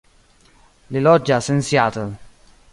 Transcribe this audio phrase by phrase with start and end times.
[0.95, 2.09] Li loĝas en Seattle.